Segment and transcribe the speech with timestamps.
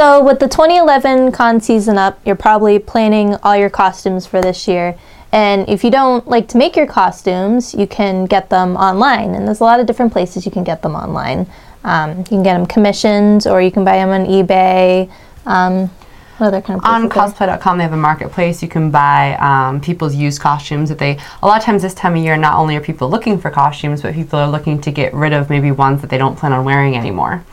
[0.00, 4.66] So, with the 2011 con season up, you're probably planning all your costumes for this
[4.66, 4.96] year.
[5.30, 9.34] And if you don't like to make your costumes, you can get them online.
[9.34, 11.46] And there's a lot of different places you can get them online.
[11.84, 15.10] Um, you can get them commissioned or you can buy them on eBay.
[15.44, 15.90] Um,
[16.38, 20.40] other kind of on cosplay.com they have a marketplace you can buy um, people's used
[20.40, 23.10] costumes that they a lot of times this time of year not only are people
[23.10, 26.16] looking for costumes but people are looking to get rid of maybe ones that they
[26.16, 27.44] don't plan on wearing anymore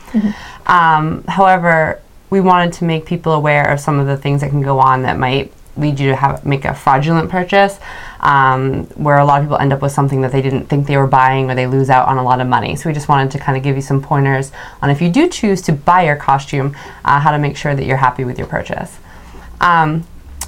[0.68, 4.62] um, however we wanted to make people aware of some of the things that can
[4.62, 7.78] go on that might lead you to have make a fraudulent purchase
[8.20, 10.96] um, where a lot of people end up with something that they didn't think they
[10.96, 12.74] were buying or they lose out on a lot of money.
[12.74, 14.50] So we just wanted to kind of give you some pointers
[14.82, 17.84] on if you do choose to buy your costume uh, how to make sure that
[17.84, 18.98] you're happy with your purchase.
[19.60, 20.02] Um,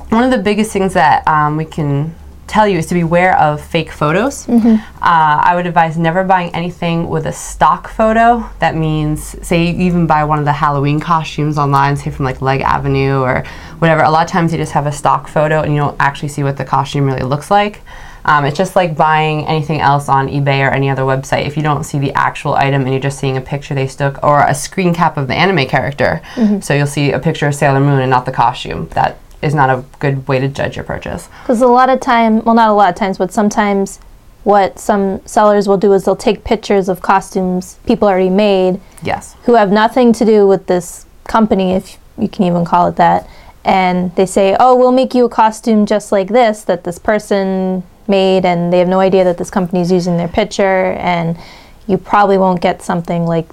[0.08, 2.14] one of the biggest things that um, we can
[2.50, 4.46] tell you is to beware of fake photos.
[4.48, 8.48] Uh, I would advise never buying anything with a stock photo.
[8.58, 12.42] That means, say, you even buy one of the Halloween costumes online, say from like
[12.42, 13.44] Leg Avenue or
[13.78, 14.02] whatever.
[14.02, 16.42] A lot of times you just have a stock photo and you don't actually see
[16.42, 17.82] what the costume really looks like.
[18.24, 21.46] Um, it's just like buying anything else on eBay or any other website.
[21.46, 24.22] If you don't see the actual item and you're just seeing a picture they took
[24.22, 26.20] or a screen cap of the anime character,
[26.60, 28.88] so you'll see a picture of Sailor Moon and not the costume.
[28.88, 31.28] That is not a good way to judge your purchase.
[31.42, 33.98] Because a lot of time, well, not a lot of times, but sometimes
[34.44, 39.34] what some sellers will do is they'll take pictures of costumes people already made Yes.
[39.44, 43.28] who have nothing to do with this company, if you can even call it that.
[43.64, 47.82] And they say, oh, we'll make you a costume just like this that this person
[48.08, 51.38] made, and they have no idea that this company is using their picture, and
[51.86, 53.46] you probably won't get something like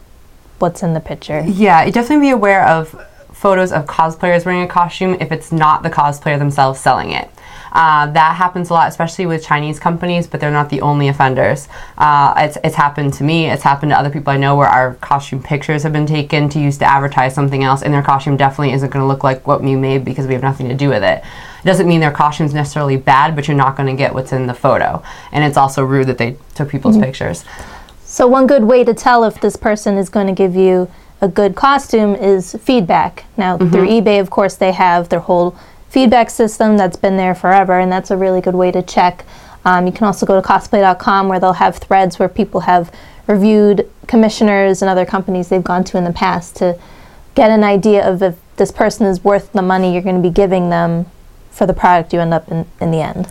[0.60, 1.44] what's in the picture.
[1.46, 3.00] Yeah, you definitely be aware of
[3.38, 7.30] photos of cosplayers wearing a costume if it's not the cosplayer themselves selling it.
[7.72, 11.68] Uh, that happens a lot, especially with Chinese companies, but they're not the only offenders.
[12.00, 14.96] Uh, it's, it's happened to me, it's happened to other people I know where our
[14.96, 18.74] costume pictures have been taken to use to advertise something else, and their costume definitely
[18.74, 21.04] isn't going to look like what we made because we have nothing to do with
[21.04, 21.24] it.
[21.62, 24.48] It doesn't mean their costume's necessarily bad, but you're not going to get what's in
[24.48, 25.04] the photo.
[25.32, 27.46] And it's also rude that they took people's pictures.
[28.06, 30.90] So, one good way to tell if this person is going to give you
[31.22, 33.26] a good costume is feedback.
[33.38, 35.58] Now, through eBay, of course, they have their whole
[35.90, 39.26] feedback system that's been there forever, and that's a really good way to check.
[39.66, 42.94] Um, you can also go to cosplay.com where they'll have threads where people have
[43.26, 46.80] reviewed commissioners and other companies they've gone to in the past to
[47.36, 50.34] get an idea of if this person is worth the money you're going to be
[50.34, 51.06] giving them
[51.52, 53.28] for the product you end up in, in the end.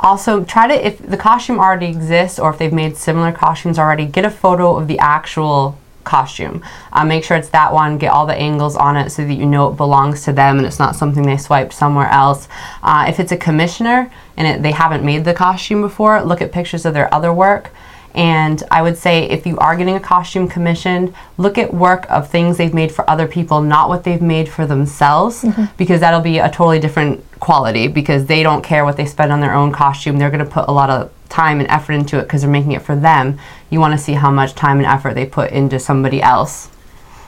[0.00, 4.06] Also, try to, if the costume already exists or if they've made similar costumes already,
[4.06, 6.64] get a photo of the actual costume.
[6.92, 9.44] Uh, make sure it's that one, get all the angles on it so that you
[9.44, 12.48] know it belongs to them and it's not something they swiped somewhere else.
[12.82, 16.50] Uh, if it's a commissioner and it, they haven't made the costume before, look at
[16.52, 17.70] pictures of their other work.
[18.14, 22.30] And I would say if you are getting a costume commissioned, look at work of
[22.30, 25.44] things they've made for other people, not what they've made for themselves,
[25.76, 29.40] because that'll be a totally different quality because they don't care what they spend on
[29.40, 30.16] their own costume.
[30.18, 32.72] They're going to put a lot of time and effort into it because they're making
[32.72, 33.38] it for them.
[33.68, 36.70] You want to see how much time and effort they put into somebody else.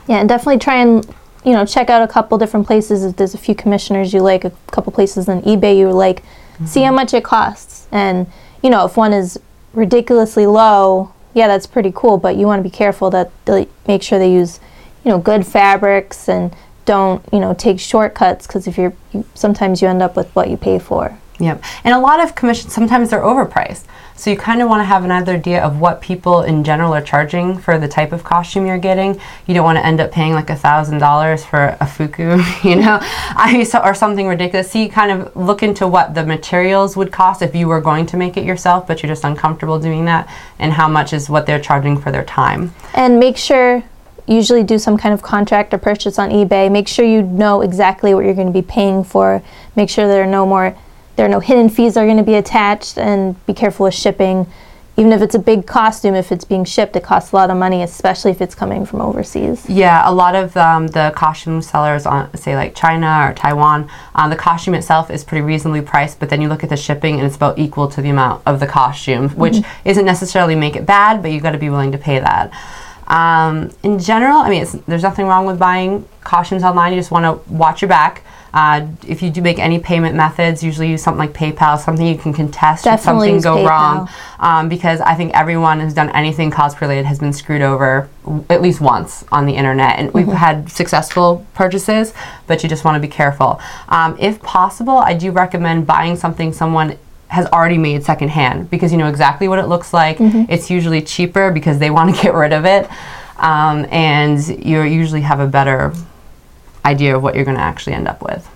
[0.08, 1.06] Yeah, and definitely try and
[1.44, 3.04] you know check out a couple different places.
[3.04, 6.22] If there's a few commissioners you like, a couple places on eBay you like,
[6.64, 6.96] see how mm-hmm.
[6.96, 7.86] much it costs.
[7.92, 8.26] And
[8.62, 9.38] you know if one is
[9.74, 12.16] ridiculously low, yeah, that's pretty cool.
[12.16, 14.58] But you want to be careful that they make sure they use
[15.04, 19.82] you know good fabrics and don't you know take shortcuts because if you're you, sometimes
[19.82, 21.18] you end up with what you pay for.
[21.40, 21.62] Yep.
[21.84, 23.84] And a lot of commissions, sometimes they're overpriced.
[24.18, 27.00] So you kind of want to have another idea of what people in general are
[27.00, 29.20] charging for the type of costume you're getting.
[29.46, 32.74] You don't want to end up paying like a thousand dollars for a fuku, you
[32.74, 34.72] know, I so, or something ridiculous.
[34.72, 38.06] So you kind of look into what the materials would cost if you were going
[38.06, 40.28] to make it yourself, but you're just uncomfortable doing that,
[40.58, 42.74] and how much is what they're charging for their time.
[42.94, 43.84] And make sure
[44.26, 46.70] usually do some kind of contract or purchase on eBay.
[46.70, 49.42] Make sure you know exactly what you're going to be paying for.
[49.76, 50.76] Make sure there are no more
[51.18, 53.94] there are no hidden fees that are going to be attached and be careful with
[53.94, 54.46] shipping.
[54.96, 57.56] Even if it's a big costume, if it's being shipped, it costs a lot of
[57.56, 59.68] money, especially if it's coming from overseas.
[59.68, 64.28] Yeah, a lot of um, the costume sellers on, say, like China or Taiwan, uh,
[64.28, 67.26] the costume itself is pretty reasonably priced, but then you look at the shipping and
[67.26, 71.20] it's about equal to the amount of the costume, which isn't necessarily make it bad,
[71.20, 72.52] but you've got to be willing to pay that.
[73.08, 76.92] Um, in general, I mean, it's, there's nothing wrong with buying costumes online.
[76.92, 78.22] You just want to watch your back.
[78.52, 82.16] Uh, if you do make any payment methods, usually use something like PayPal, something you
[82.16, 83.68] can contest if something go PayPal.
[83.68, 84.08] wrong.
[84.40, 88.44] Um, because I think everyone who's done anything cosplay related has been screwed over w-
[88.48, 92.14] at least once on the internet, and we've had successful purchases,
[92.46, 93.60] but you just want to be careful.
[93.90, 96.96] Um, if possible, I do recommend buying something someone
[97.28, 100.16] has already made secondhand because you know exactly what it looks like.
[100.20, 102.88] It's usually cheaper because they want to get rid of it,
[103.38, 105.92] um, and you usually have a better
[106.84, 108.48] idea of what you're going to actually end up with.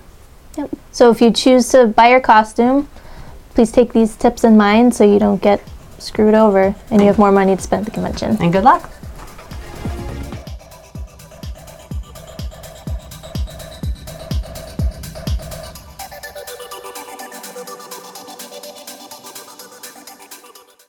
[0.57, 0.71] Yep.
[0.91, 2.89] So if you choose to buy your costume,
[3.51, 5.63] please take these tips in mind so you don't get
[5.99, 8.37] screwed over and you have more money to spend at the convention.
[8.41, 8.91] And good luck.